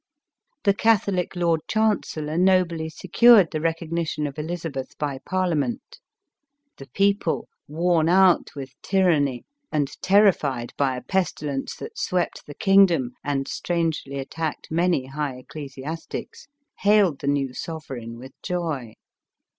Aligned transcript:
The 0.63 0.73
Catholic 0.73 1.35
lord 1.35 1.61
chancellor 1.67 2.33
«obly 2.35 2.89
secured 2.91 3.49
the 3.51 3.61
recognition 3.61 4.25
of 4.25 4.39
Elizabeth 4.39 4.97
by 4.97 5.19
parliament. 5.27 5.99
The 6.77 6.87
people, 6.87 7.47
worn 7.67 8.09
out 8.09 8.47
with 8.55 8.73
tyranny, 8.81 9.45
and 9.71 9.91
terrified 10.01 10.73
by 10.75 10.97
a 10.97 11.03
pestilence 11.03 11.75
that 11.75 11.99
swept 11.99 12.41
ELIZABETH 12.47 12.63
OF 12.63 12.67
ENGLAND. 12.67 12.89
805 13.23 13.27
the 13.27 13.27
kingdom 13.27 13.31
and 13.37 13.47
strangely 13.47 14.17
attacked 14.17 14.71
many 14.71 15.05
high 15.05 15.39
eccle 15.43 15.69
siastics, 15.71 16.47
hailed 16.79 17.19
the 17.19 17.27
new 17.27 17.53
sovereign 17.53 18.17
with 18.17 18.31
joy. 18.41 18.95